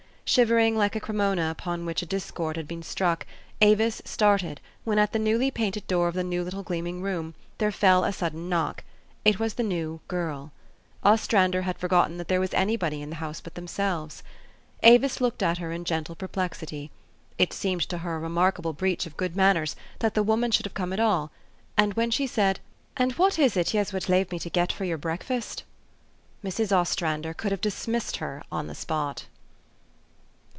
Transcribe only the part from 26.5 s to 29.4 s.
Ostrander could have dismissed her on the spot.